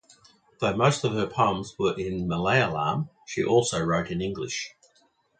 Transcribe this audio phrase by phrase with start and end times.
[0.59, 4.73] Though most of her poems were in Malayalam she also wrote in English.